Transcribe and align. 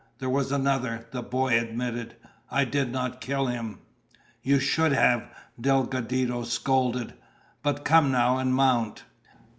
"There 0.17 0.31
was 0.31 0.51
another," 0.51 1.05
the 1.11 1.21
boy 1.21 1.59
admitted. 1.59 2.15
"I 2.49 2.65
did 2.65 2.91
not 2.91 3.21
kill 3.21 3.45
him." 3.45 3.81
"You 4.41 4.57
should 4.59 4.93
have," 4.93 5.29
Delgadito 5.61 6.41
scolded. 6.45 7.13
"But 7.61 7.85
come 7.85 8.11
now 8.11 8.39
and 8.39 8.51
mount." 8.51 9.03